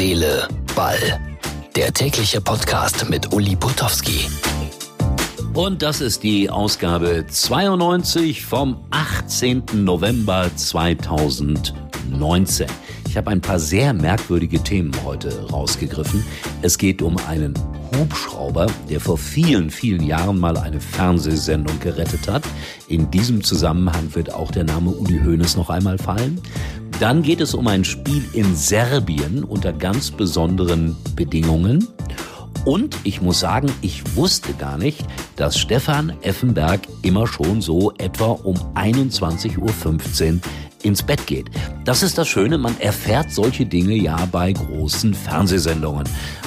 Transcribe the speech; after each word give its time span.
Seele, 0.00 0.48
Ball. 0.74 0.96
Der 1.76 1.92
tägliche 1.92 2.40
Podcast 2.40 3.10
mit 3.10 3.34
Uli 3.34 3.54
Putowski. 3.54 4.30
Und 5.52 5.82
das 5.82 6.00
ist 6.00 6.22
die 6.22 6.48
Ausgabe 6.48 7.26
92 7.28 8.42
vom 8.42 8.82
18. 8.92 9.62
November 9.74 10.50
2019. 10.56 12.66
Ich 13.10 13.16
habe 13.18 13.30
ein 13.30 13.42
paar 13.42 13.58
sehr 13.58 13.92
merkwürdige 13.92 14.62
Themen 14.62 14.92
heute 15.04 15.46
rausgegriffen. 15.50 16.24
Es 16.62 16.78
geht 16.78 17.02
um 17.02 17.18
einen 17.28 17.52
Hubschrauber, 17.94 18.68
der 18.88 19.00
vor 19.00 19.18
vielen, 19.18 19.68
vielen 19.68 20.02
Jahren 20.02 20.38
mal 20.38 20.56
eine 20.56 20.80
Fernsehsendung 20.80 21.78
gerettet 21.78 22.26
hat. 22.26 22.44
In 22.88 23.10
diesem 23.10 23.44
Zusammenhang 23.44 24.14
wird 24.14 24.32
auch 24.32 24.50
der 24.50 24.64
Name 24.64 24.92
Uli 24.92 25.20
Hoeneß 25.22 25.56
noch 25.56 25.68
einmal 25.68 25.98
fallen. 25.98 26.40
Dann 27.00 27.22
geht 27.22 27.40
es 27.40 27.54
um 27.54 27.66
ein 27.66 27.82
Spiel 27.82 28.22
in 28.34 28.54
Serbien 28.54 29.42
unter 29.42 29.72
ganz 29.72 30.10
besonderen 30.10 30.94
Bedingungen. 31.16 31.88
Und 32.66 32.94
ich 33.04 33.22
muss 33.22 33.40
sagen, 33.40 33.72
ich 33.80 34.16
wusste 34.16 34.52
gar 34.52 34.76
nicht, 34.76 35.06
dass 35.36 35.56
Stefan 35.58 36.12
Effenberg 36.20 36.82
immer 37.00 37.26
schon 37.26 37.62
so 37.62 37.94
etwa 37.96 38.32
um 38.32 38.54
21.15 38.74 40.34
Uhr 40.34 40.40
ins 40.82 41.02
Bett 41.02 41.26
geht. 41.26 41.46
Das 41.86 42.02
ist 42.02 42.18
das 42.18 42.28
Schöne, 42.28 42.58
man 42.58 42.78
erfährt 42.78 43.32
solche 43.32 43.64
Dinge 43.64 43.94
ja 43.94 44.26
bei 44.30 44.52
großen 44.52 45.14
Fernsehsendungen. 45.14 46.04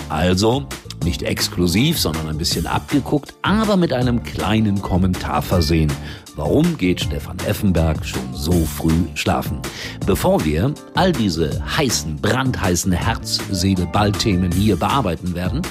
Also 0.10 0.68
nicht 1.04 1.24
exklusiv, 1.24 2.00
sondern 2.00 2.30
ein 2.30 2.38
bisschen 2.38 2.68
abgeguckt, 2.68 3.34
aber 3.42 3.76
mit 3.76 3.92
einem 3.92 4.22
kleinen 4.22 4.84
Kommentar 4.84 5.42
versehen. 5.42 5.92
Warum 6.36 6.78
geht 6.78 7.02
Stefan 7.02 7.38
Effenberg 7.48 8.04
schon 8.04 8.34
so 8.34 8.54
früh 8.66 9.06
schlafen? 9.14 9.60
Bevor 10.08 10.44
wir 10.44 10.74
all 10.96 11.12
diese 11.12 11.62
heißen, 11.78 12.16
brandheißen 12.18 12.92
Herz, 12.92 13.40
Seele, 13.52 13.86
Ball-Themen 13.86 14.52
hier 14.52 14.76
bearbeiten 14.76 15.36
werden, 15.36 15.62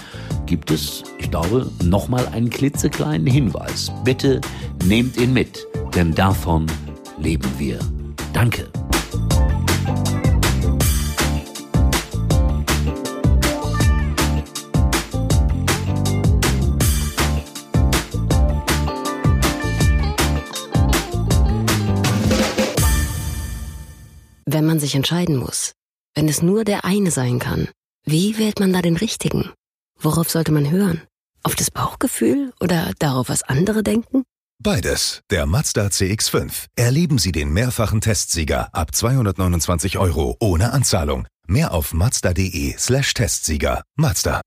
gibt 0.46 0.70
es, 0.70 1.02
ich 1.18 1.30
glaube, 1.30 1.68
nochmal 1.82 2.26
einen 2.28 2.48
klitzekleinen 2.48 3.26
Hinweis. 3.26 3.90
Bitte 4.04 4.40
nehmt 4.84 5.16
ihn 5.16 5.32
mit, 5.32 5.66
denn 5.96 6.14
davon 6.14 6.66
leben 7.18 7.48
wir. 7.58 7.78
Danke. 8.32 8.71
Wenn 24.44 24.66
man 24.66 24.80
sich 24.80 24.94
entscheiden 24.94 25.36
muss, 25.36 25.72
wenn 26.14 26.28
es 26.28 26.42
nur 26.42 26.64
der 26.64 26.84
eine 26.84 27.10
sein 27.10 27.38
kann, 27.38 27.68
wie 28.04 28.38
wählt 28.38 28.58
man 28.58 28.72
da 28.72 28.82
den 28.82 28.96
richtigen? 28.96 29.50
Worauf 30.00 30.30
sollte 30.30 30.50
man 30.50 30.70
hören? 30.70 31.02
Auf 31.44 31.54
das 31.54 31.70
Bauchgefühl 31.70 32.52
oder 32.60 32.92
darauf, 32.98 33.28
was 33.28 33.44
andere 33.44 33.82
denken? 33.84 34.24
Beides. 34.60 35.20
Der 35.30 35.46
Mazda 35.46 35.86
CX5. 35.86 36.66
Erleben 36.76 37.18
Sie 37.18 37.32
den 37.32 37.52
mehrfachen 37.52 38.00
Testsieger 38.00 38.68
ab 38.72 38.94
229 38.94 39.98
Euro 39.98 40.36
ohne 40.40 40.72
Anzahlung. 40.72 41.26
Mehr 41.46 41.72
auf 41.72 41.94
mazda.de 41.94 42.74
slash 42.78 43.14
Testsieger. 43.14 43.82
Mazda. 43.96 44.40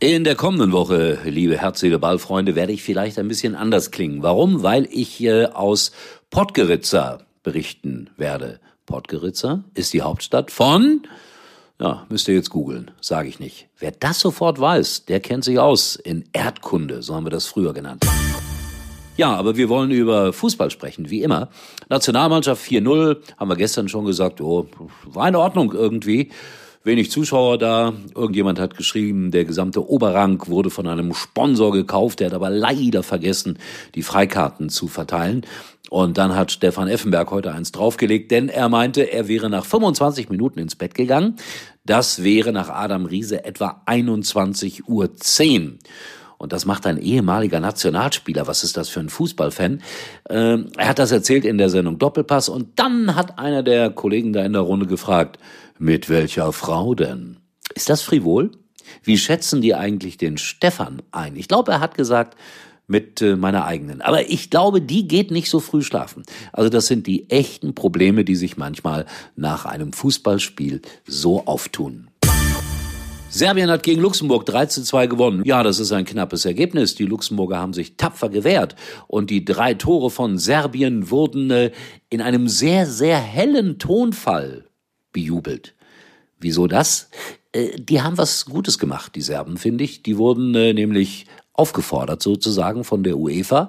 In 0.00 0.22
der 0.22 0.36
kommenden 0.36 0.70
Woche, 0.70 1.18
liebe 1.24 1.58
herzliche 1.58 1.98
Ballfreunde, 1.98 2.54
werde 2.54 2.72
ich 2.72 2.84
vielleicht 2.84 3.18
ein 3.18 3.26
bisschen 3.26 3.56
anders 3.56 3.90
klingen. 3.90 4.22
Warum? 4.22 4.62
Weil 4.62 4.86
ich 4.92 5.20
äh, 5.22 5.46
aus 5.46 5.90
Podgorica 6.30 7.18
berichten 7.48 8.10
werde. 8.18 8.60
Podgorica 8.84 9.64
ist 9.72 9.94
die 9.94 10.02
Hauptstadt 10.02 10.50
von, 10.50 11.00
ja, 11.80 12.04
müsst 12.10 12.28
ihr 12.28 12.34
jetzt 12.34 12.50
googeln, 12.50 12.90
sage 13.00 13.30
ich 13.30 13.40
nicht. 13.40 13.68
Wer 13.78 13.90
das 13.90 14.20
sofort 14.20 14.60
weiß, 14.60 15.06
der 15.06 15.20
kennt 15.20 15.44
sich 15.44 15.58
aus 15.58 15.96
in 15.96 16.24
Erdkunde, 16.34 17.02
so 17.02 17.14
haben 17.14 17.24
wir 17.24 17.30
das 17.30 17.46
früher 17.46 17.72
genannt. 17.72 18.04
Ja, 19.16 19.34
aber 19.34 19.56
wir 19.56 19.70
wollen 19.70 19.90
über 19.90 20.34
Fußball 20.34 20.70
sprechen, 20.70 21.08
wie 21.08 21.22
immer. 21.22 21.48
Nationalmannschaft 21.88 22.62
4-0, 22.62 23.16
haben 23.38 23.48
wir 23.48 23.56
gestern 23.56 23.88
schon 23.88 24.04
gesagt, 24.04 24.42
oh, 24.42 24.66
war 25.06 25.26
in 25.26 25.34
Ordnung 25.34 25.72
irgendwie 25.72 26.30
wenig 26.84 27.10
Zuschauer 27.10 27.58
da. 27.58 27.92
Irgendjemand 28.14 28.58
hat 28.58 28.76
geschrieben, 28.76 29.30
der 29.30 29.44
gesamte 29.44 29.88
Oberrang 29.88 30.42
wurde 30.48 30.70
von 30.70 30.86
einem 30.86 31.14
Sponsor 31.14 31.72
gekauft. 31.72 32.20
Der 32.20 32.28
hat 32.28 32.34
aber 32.34 32.50
leider 32.50 33.02
vergessen, 33.02 33.58
die 33.94 34.02
Freikarten 34.02 34.68
zu 34.70 34.88
verteilen. 34.88 35.46
Und 35.90 36.18
dann 36.18 36.34
hat 36.34 36.52
Stefan 36.52 36.88
Effenberg 36.88 37.30
heute 37.30 37.52
eins 37.52 37.72
draufgelegt, 37.72 38.30
denn 38.30 38.48
er 38.48 38.68
meinte, 38.68 39.10
er 39.10 39.28
wäre 39.28 39.48
nach 39.48 39.64
25 39.64 40.28
Minuten 40.28 40.58
ins 40.58 40.76
Bett 40.76 40.94
gegangen. 40.94 41.36
Das 41.84 42.22
wäre 42.22 42.52
nach 42.52 42.68
Adam 42.68 43.06
Riese 43.06 43.44
etwa 43.44 43.82
21.10 43.86 44.82
Uhr. 44.86 45.10
Und 46.38 46.52
das 46.52 46.66
macht 46.66 46.86
ein 46.86 46.98
ehemaliger 46.98 47.58
Nationalspieler. 47.58 48.46
Was 48.46 48.62
ist 48.62 48.76
das 48.76 48.88
für 48.88 49.00
ein 49.00 49.08
Fußballfan? 49.08 49.82
Ähm, 50.30 50.70
er 50.76 50.88
hat 50.88 51.00
das 51.00 51.10
erzählt 51.10 51.44
in 51.44 51.58
der 51.58 51.68
Sendung 51.68 51.98
Doppelpass. 51.98 52.48
Und 52.48 52.78
dann 52.78 53.16
hat 53.16 53.38
einer 53.38 53.64
der 53.64 53.90
Kollegen 53.90 54.32
da 54.32 54.44
in 54.44 54.52
der 54.52 54.62
Runde 54.62 54.86
gefragt, 54.86 55.38
mit 55.78 56.08
welcher 56.08 56.52
Frau 56.52 56.94
denn? 56.94 57.38
Ist 57.74 57.90
das 57.90 58.02
frivol? 58.02 58.52
Wie 59.02 59.18
schätzen 59.18 59.60
die 59.60 59.74
eigentlich 59.74 60.16
den 60.16 60.38
Stefan 60.38 61.02
ein? 61.10 61.36
Ich 61.36 61.48
glaube, 61.48 61.72
er 61.72 61.80
hat 61.80 61.96
gesagt, 61.96 62.36
mit 62.88 63.22
äh, 63.22 63.36
meiner 63.36 63.64
eigenen. 63.66 64.00
Aber 64.00 64.28
ich 64.28 64.50
glaube, 64.50 64.80
die 64.80 65.06
geht 65.06 65.30
nicht 65.30 65.50
so 65.50 65.60
früh 65.60 65.82
schlafen. 65.82 66.24
Also 66.52 66.70
das 66.70 66.88
sind 66.88 67.06
die 67.06 67.30
echten 67.30 67.74
Probleme, 67.74 68.24
die 68.24 68.34
sich 68.34 68.56
manchmal 68.56 69.06
nach 69.36 69.66
einem 69.66 69.92
Fußballspiel 69.92 70.82
so 71.06 71.46
auftun. 71.46 72.08
Serbien 73.30 73.70
hat 73.70 73.82
gegen 73.82 74.00
Luxemburg 74.00 74.46
3 74.46 74.66
zu 74.66 74.82
2 74.82 75.06
gewonnen. 75.06 75.42
Ja, 75.44 75.62
das 75.62 75.78
ist 75.78 75.92
ein 75.92 76.06
knappes 76.06 76.46
Ergebnis. 76.46 76.94
Die 76.94 77.04
Luxemburger 77.04 77.58
haben 77.58 77.74
sich 77.74 77.98
tapfer 77.98 78.30
gewehrt. 78.30 78.74
Und 79.06 79.28
die 79.28 79.44
drei 79.44 79.74
Tore 79.74 80.10
von 80.10 80.38
Serbien 80.38 81.10
wurden 81.10 81.50
äh, 81.50 81.70
in 82.08 82.22
einem 82.22 82.48
sehr, 82.48 82.86
sehr 82.86 83.18
hellen 83.18 83.78
Tonfall 83.78 84.64
bejubelt. 85.12 85.74
Wieso 86.40 86.66
das? 86.66 87.10
Äh, 87.52 87.78
die 87.78 88.00
haben 88.00 88.16
was 88.16 88.46
Gutes 88.46 88.78
gemacht, 88.78 89.14
die 89.14 89.20
Serben, 89.20 89.58
finde 89.58 89.84
ich. 89.84 90.02
Die 90.02 90.16
wurden 90.16 90.54
äh, 90.54 90.72
nämlich 90.72 91.26
aufgefordert, 91.58 92.22
sozusagen 92.22 92.84
von 92.84 93.02
der 93.02 93.18
UEFA, 93.18 93.68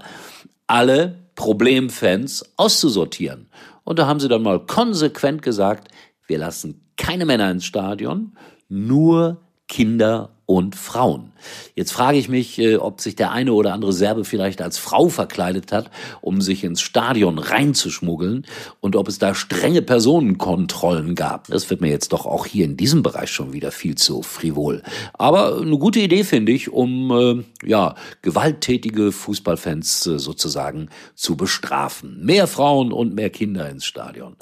alle 0.67 1.19
Problemfans 1.35 2.45
auszusortieren. 2.57 3.49
Und 3.83 3.97
da 3.97 4.07
haben 4.07 4.19
sie 4.19 4.27
dann 4.27 4.43
mal 4.43 4.65
konsequent 4.65 5.41
gesagt, 5.41 5.87
wir 6.27 6.37
lassen 6.37 6.81
keine 6.97 7.25
Männer 7.25 7.49
ins 7.49 7.65
Stadion, 7.65 8.33
nur 8.67 9.41
Kinder 9.69 10.31
und 10.49 10.75
Frauen. 10.75 11.31
Jetzt 11.75 11.91
frage 11.91 12.17
ich 12.17 12.27
mich, 12.27 12.57
äh, 12.57 12.77
ob 12.77 13.01
sich 13.01 13.15
der 13.15 13.31
eine 13.31 13.53
oder 13.53 13.71
andere 13.71 13.93
Serbe 13.93 14.25
vielleicht 14.25 14.63
als 14.63 14.79
Frau 14.79 15.07
verkleidet 15.07 15.71
hat, 15.71 15.91
um 16.21 16.41
sich 16.41 16.63
ins 16.63 16.81
Stadion 16.81 17.37
reinzuschmuggeln 17.37 18.47
und 18.79 18.95
ob 18.95 19.07
es 19.07 19.19
da 19.19 19.35
strenge 19.35 19.83
Personenkontrollen 19.83 21.13
gab. 21.13 21.47
Das 21.47 21.69
wird 21.69 21.81
mir 21.81 21.89
jetzt 21.91 22.13
doch 22.13 22.25
auch 22.25 22.47
hier 22.47 22.65
in 22.65 22.77
diesem 22.77 23.03
Bereich 23.03 23.29
schon 23.29 23.53
wieder 23.53 23.71
viel 23.71 23.93
zu 23.93 24.23
frivol. 24.23 24.81
Aber 25.13 25.61
eine 25.61 25.77
gute 25.77 25.99
Idee 25.99 26.23
finde 26.23 26.51
ich, 26.51 26.73
um 26.73 27.11
äh, 27.63 27.67
ja 27.67 27.93
gewalttätige 28.23 29.11
Fußballfans 29.11 30.07
äh, 30.07 30.17
sozusagen 30.17 30.89
zu 31.13 31.37
bestrafen. 31.37 32.25
Mehr 32.25 32.47
Frauen 32.47 32.91
und 32.91 33.13
mehr 33.13 33.29
Kinder 33.29 33.69
ins 33.69 33.85
Stadion. 33.85 34.35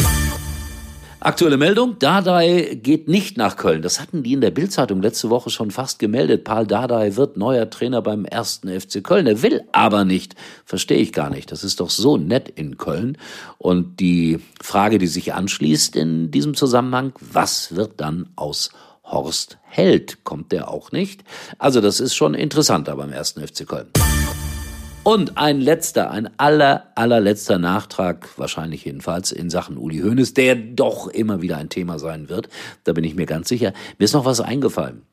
Aktuelle 1.28 1.58
Meldung, 1.58 2.00
Dardai 2.00 2.80
geht 2.82 3.10
nicht 3.10 3.36
nach 3.36 3.58
Köln. 3.58 3.82
Das 3.82 4.00
hatten 4.00 4.24
die 4.24 4.32
in 4.32 4.40
der 4.40 4.50
Bildzeitung 4.50 5.02
letzte 5.02 5.30
Woche 5.30 5.50
schon 5.50 5.72
fast 5.72 6.00
gemeldet. 6.00 6.46
Paul 6.46 6.66
Dardai 6.66 7.18
wird 7.18 7.36
neuer 7.36 7.70
Trainer 7.70 8.02
beim 8.02 8.24
ersten 8.24 8.70
FC 8.70 9.04
Köln. 9.04 9.28
Er 9.28 9.42
will 9.42 9.66
aber 9.74 10.06
nicht. 10.06 10.36
Verstehe 10.64 11.00
ich 11.00 11.12
gar 11.12 11.30
nicht. 11.30 11.52
Das 11.52 11.66
ist 11.66 11.82
doch 11.82 11.90
so 11.90 12.16
nett 12.16 12.48
in 12.48 12.78
Köln. 12.78 13.18
Und 13.58 14.00
die 14.00 14.40
Frage, 14.62 15.00
die 15.00 15.08
sich 15.08 15.34
anschließt 15.34 15.98
in 15.98 16.32
diesem 16.32 16.54
Zusammenhang, 16.54 17.12
was 17.20 17.76
wird 17.76 18.00
dann 18.00 18.30
aus 18.38 18.70
Horst 19.04 19.58
Held? 19.64 20.24
Kommt 20.24 20.54
der 20.54 20.72
auch 20.72 20.94
nicht? 20.94 21.26
Also 21.60 21.82
das 21.82 22.00
ist 22.00 22.16
schon 22.16 22.36
interessanter 22.36 22.96
beim 22.96 23.12
ersten 23.12 23.46
FC 23.46 23.68
Köln. 23.68 23.88
Und 25.08 25.38
ein 25.38 25.62
letzter, 25.62 26.12
ein 26.12 26.30
aller, 26.38 26.92
allerletzter 26.96 27.58
Nachtrag, 27.58 28.28
wahrscheinlich 28.38 28.84
jedenfalls 28.84 29.32
in 29.32 29.50
Sachen 29.50 29.78
Uli 29.78 30.00
Hoeneß, 30.00 30.34
der 30.34 30.56
doch 30.56 31.08
immer 31.08 31.42
wieder 31.42 31.56
ein 31.56 31.70
Thema 31.70 31.98
sein 31.98 32.28
wird. 32.28 32.50
Da 32.84 32.92
bin 32.92 33.06
ich 33.06 33.16
mir 33.16 33.26
ganz 33.26 33.48
sicher. 33.48 33.72
Mir 33.98 34.04
ist 34.04 34.12
noch 34.12 34.26
was 34.26 34.42
eingefallen. 34.42 35.04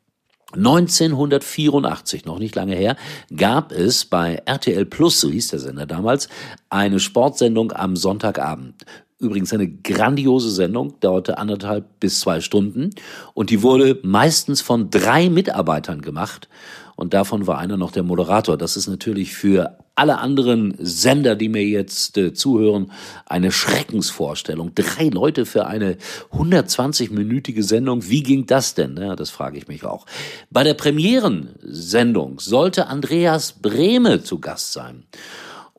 1984, 0.56 2.24
noch 2.24 2.40
nicht 2.40 2.56
lange 2.56 2.74
her, 2.74 2.96
gab 3.36 3.70
es 3.70 4.04
bei 4.04 4.42
RTL 4.44 4.84
Plus, 4.84 5.20
so 5.20 5.30
hieß 5.30 5.46
der 5.50 5.60
Sender 5.60 5.86
damals, 5.86 6.28
eine 6.70 6.98
Sportsendung 6.98 7.70
am 7.70 7.94
Sonntagabend. 7.94 8.84
Übrigens 9.24 9.52
eine 9.52 9.68
grandiose 9.68 10.50
Sendung, 10.50 11.00
dauerte 11.00 11.38
anderthalb 11.38 11.98
bis 11.98 12.20
zwei 12.20 12.40
Stunden 12.40 12.90
und 13.34 13.50
die 13.50 13.62
wurde 13.62 13.98
meistens 14.02 14.60
von 14.60 14.90
drei 14.90 15.28
Mitarbeitern 15.28 16.02
gemacht 16.02 16.48
und 16.96 17.14
davon 17.14 17.46
war 17.46 17.58
einer 17.58 17.76
noch 17.76 17.90
der 17.90 18.04
Moderator. 18.04 18.56
Das 18.56 18.76
ist 18.76 18.86
natürlich 18.86 19.34
für 19.34 19.78
alle 19.96 20.18
anderen 20.18 20.74
Sender, 20.78 21.36
die 21.36 21.48
mir 21.48 21.64
jetzt 21.64 22.16
äh, 22.18 22.32
zuhören, 22.32 22.92
eine 23.26 23.52
Schreckensvorstellung. 23.52 24.74
Drei 24.74 25.08
Leute 25.08 25.46
für 25.46 25.66
eine 25.66 25.96
120-minütige 26.32 27.62
Sendung. 27.62 28.08
Wie 28.08 28.22
ging 28.22 28.46
das 28.46 28.74
denn? 28.74 28.96
Ja, 28.96 29.16
das 29.16 29.30
frage 29.30 29.58
ich 29.58 29.68
mich 29.68 29.84
auch. 29.84 30.06
Bei 30.50 30.64
der 30.64 30.74
Premierensendung 30.74 32.40
sollte 32.40 32.86
Andreas 32.88 33.52
Brehme 33.52 34.22
zu 34.22 34.40
Gast 34.40 34.72
sein. 34.72 35.04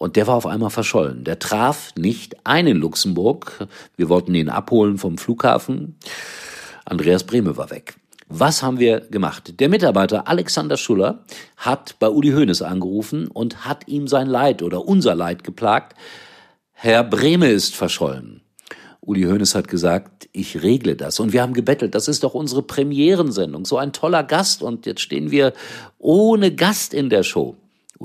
Und 0.05 0.17
der 0.17 0.27
war 0.27 0.35
auf 0.35 0.45
einmal 0.45 0.69
verschollen. 0.69 1.23
Der 1.23 1.39
traf 1.39 1.91
nicht 1.97 2.35
ein 2.45 2.67
in 2.67 2.77
Luxemburg. 2.77 3.67
Wir 3.97 4.07
wollten 4.07 4.35
ihn 4.35 4.49
abholen 4.49 4.99
vom 4.99 5.17
Flughafen. 5.17 5.97
Andreas 6.85 7.23
Brehme 7.23 7.57
war 7.57 7.71
weg. 7.71 7.95
Was 8.27 8.61
haben 8.61 8.77
wir 8.77 8.99
gemacht? 8.99 9.59
Der 9.59 9.67
Mitarbeiter 9.67 10.27
Alexander 10.27 10.77
Schuller 10.77 11.23
hat 11.57 11.95
bei 11.97 12.07
Uli 12.07 12.29
Hoeneß 12.33 12.61
angerufen 12.61 13.29
und 13.29 13.65
hat 13.65 13.87
ihm 13.87 14.07
sein 14.07 14.27
Leid 14.27 14.61
oder 14.61 14.87
unser 14.87 15.15
Leid 15.15 15.43
geplagt. 15.43 15.97
Herr 16.71 17.03
Brehme 17.03 17.47
ist 17.49 17.75
verschollen. 17.75 18.41
Uli 19.01 19.23
Hoeneß 19.23 19.55
hat 19.55 19.67
gesagt, 19.67 20.29
ich 20.33 20.61
regle 20.61 20.95
das. 20.95 21.19
Und 21.19 21.33
wir 21.33 21.41
haben 21.41 21.53
gebettelt, 21.53 21.95
das 21.95 22.07
ist 22.07 22.23
doch 22.23 22.35
unsere 22.35 22.61
Premierensendung, 22.61 23.65
so 23.65 23.79
ein 23.79 23.91
toller 23.91 24.21
Gast. 24.21 24.61
Und 24.61 24.85
jetzt 24.85 25.01
stehen 25.01 25.31
wir 25.31 25.53
ohne 25.97 26.53
Gast 26.53 26.93
in 26.93 27.09
der 27.09 27.23
Show. 27.23 27.55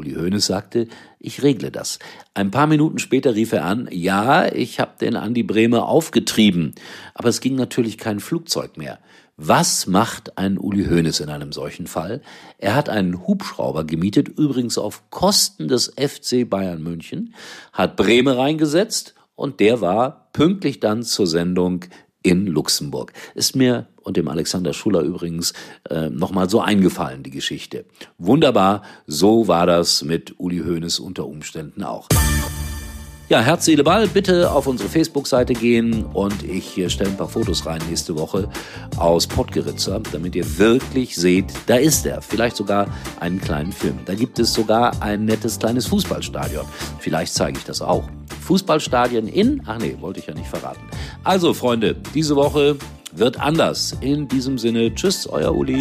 Uli 0.00 0.14
Hoeneß 0.14 0.46
sagte, 0.46 0.88
ich 1.18 1.42
regle 1.42 1.70
das. 1.70 1.98
Ein 2.32 2.50
paar 2.50 2.66
Minuten 2.66 2.98
später 2.98 3.34
rief 3.34 3.52
er 3.52 3.66
an, 3.66 3.86
ja, 3.92 4.50
ich 4.50 4.80
habe 4.80 4.92
den 4.98 5.14
Andi 5.14 5.42
Brehme 5.42 5.84
aufgetrieben. 5.84 6.74
Aber 7.12 7.28
es 7.28 7.40
ging 7.40 7.54
natürlich 7.54 7.98
kein 7.98 8.18
Flugzeug 8.18 8.78
mehr. 8.78 8.98
Was 9.36 9.86
macht 9.86 10.38
ein 10.38 10.56
Uli 10.58 10.86
Hoeneß 10.86 11.20
in 11.20 11.28
einem 11.28 11.52
solchen 11.52 11.86
Fall? 11.86 12.22
Er 12.56 12.74
hat 12.74 12.88
einen 12.88 13.26
Hubschrauber 13.26 13.84
gemietet, 13.84 14.28
übrigens 14.28 14.78
auf 14.78 15.10
Kosten 15.10 15.68
des 15.68 15.92
FC 15.98 16.48
Bayern 16.48 16.82
München, 16.82 17.34
hat 17.74 17.96
Breme 17.96 18.38
reingesetzt 18.38 19.14
und 19.34 19.60
der 19.60 19.82
war 19.82 20.30
pünktlich 20.32 20.80
dann 20.80 21.02
zur 21.02 21.26
Sendung 21.26 21.84
in 22.22 22.46
Luxemburg. 22.46 23.12
Ist 23.34 23.54
mir 23.54 23.86
und 24.02 24.16
dem 24.16 24.28
Alexander 24.28 24.72
Schuller 24.72 25.00
übrigens 25.00 25.52
äh, 25.88 26.08
nochmal 26.10 26.48
so 26.48 26.60
eingefallen, 26.60 27.22
die 27.22 27.30
Geschichte. 27.30 27.84
Wunderbar, 28.18 28.82
so 29.06 29.48
war 29.48 29.66
das 29.66 30.02
mit 30.02 30.34
Uli 30.38 30.58
Hoeneß 30.58 30.98
unter 31.00 31.26
Umständen 31.26 31.82
auch. 31.82 32.08
Ja, 33.30 33.40
Herz, 33.40 33.64
Seele, 33.64 33.84
Ball, 33.84 34.08
bitte 34.08 34.50
auf 34.50 34.66
unsere 34.66 34.88
Facebook-Seite 34.88 35.52
gehen 35.52 36.04
und 36.14 36.42
ich 36.42 36.84
stelle 36.92 37.10
ein 37.10 37.16
paar 37.16 37.28
Fotos 37.28 37.64
rein 37.64 37.80
nächste 37.88 38.18
Woche 38.18 38.48
aus 38.96 39.28
Pottgeritzer, 39.28 40.00
damit 40.10 40.34
ihr 40.34 40.58
wirklich 40.58 41.14
seht, 41.14 41.44
da 41.68 41.76
ist 41.76 42.04
er. 42.06 42.22
Vielleicht 42.22 42.56
sogar 42.56 42.88
einen 43.20 43.40
kleinen 43.40 43.70
Film. 43.70 44.00
Da 44.04 44.16
gibt 44.16 44.40
es 44.40 44.52
sogar 44.52 45.00
ein 45.00 45.26
nettes 45.26 45.60
kleines 45.60 45.86
Fußballstadion. 45.86 46.64
Vielleicht 46.98 47.32
zeige 47.32 47.58
ich 47.58 47.64
das 47.64 47.80
auch. 47.80 48.02
Fußballstadien 48.40 49.28
in, 49.28 49.62
ach 49.64 49.78
nee, 49.78 49.96
wollte 50.00 50.18
ich 50.18 50.26
ja 50.26 50.34
nicht 50.34 50.48
verraten. 50.48 50.80
Also, 51.22 51.54
Freunde, 51.54 51.94
diese 52.12 52.34
Woche 52.34 52.78
wird 53.12 53.40
anders. 53.40 53.96
In 54.00 54.28
diesem 54.28 54.58
Sinne, 54.58 54.94
tschüss, 54.94 55.26
euer 55.26 55.54
Uli. 55.54 55.78